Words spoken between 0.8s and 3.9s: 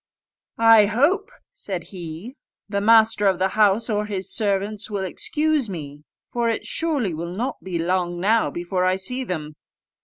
hope," said he, "the master of the house